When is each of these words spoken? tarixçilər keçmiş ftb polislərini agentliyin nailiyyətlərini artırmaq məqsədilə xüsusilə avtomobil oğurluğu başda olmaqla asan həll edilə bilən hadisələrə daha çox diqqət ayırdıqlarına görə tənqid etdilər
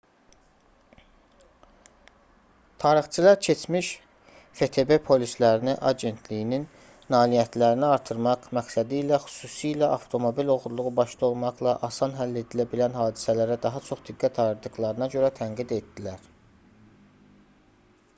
tarixçilər 2.83 3.35
keçmiş 3.47 3.89
ftb 4.61 4.95
polislərini 5.09 5.75
agentliyin 5.91 6.65
nailiyyətlərini 7.17 7.87
artırmaq 7.89 8.49
məqsədilə 8.61 9.21
xüsusilə 9.29 9.91
avtomobil 9.99 10.51
oğurluğu 10.57 10.95
başda 11.03 11.29
olmaqla 11.31 11.77
asan 11.91 12.17
həll 12.23 12.43
edilə 12.45 12.67
bilən 12.75 12.99
hadisələrə 13.03 13.59
daha 13.69 13.85
çox 13.91 14.05
diqqət 14.11 14.41
ayırdıqlarına 14.49 15.11
görə 15.17 15.31
tənqid 15.43 15.77
etdilər 15.81 16.29